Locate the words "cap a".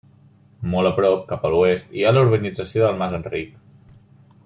1.33-1.51